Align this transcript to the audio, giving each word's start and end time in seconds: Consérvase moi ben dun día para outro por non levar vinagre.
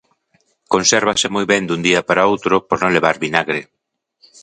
Consérvase 0.73 1.27
moi 1.35 1.45
ben 1.51 1.63
dun 1.65 1.81
día 1.87 2.01
para 2.07 2.27
outro 2.31 2.55
por 2.67 2.77
non 2.83 2.93
levar 2.95 3.15
vinagre. 3.25 3.61